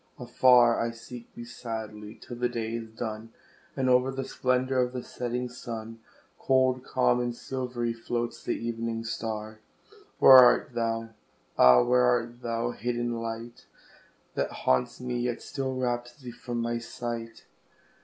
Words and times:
Afar 0.17 0.79
I 0.79 0.89
seek 0.89 1.31
thee 1.35 1.45
sadly, 1.45 2.19
till 2.19 2.35
the 2.37 2.49
day 2.49 2.73
is 2.73 2.89
done, 2.89 3.31
And 3.77 3.87
o'er 3.87 4.09
the 4.09 4.25
splendour 4.25 4.79
of 4.79 4.93
the 4.93 5.03
setting 5.03 5.47
sun, 5.47 5.99
Cold, 6.39 6.83
calm, 6.83 7.19
and 7.19 7.35
silvery, 7.35 7.93
floats 7.93 8.41
the 8.43 8.53
evening 8.57 9.03
star; 9.03 9.59
Where 10.17 10.37
art 10.39 10.73
thou? 10.73 11.09
Ah! 11.55 11.83
where 11.83 12.01
art 12.05 12.41
thou, 12.41 12.71
hid 12.71 12.95
in 12.95 13.21
light 13.21 13.67
That 14.33 14.49
haunts 14.65 14.99
me, 14.99 15.19
yet 15.19 15.39
still 15.43 15.75
wraps 15.75 16.15
thee 16.17 16.31
from 16.31 16.61
my 16.63 16.79
sight? 16.79 17.45